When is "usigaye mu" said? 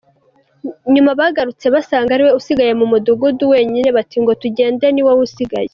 2.39-2.85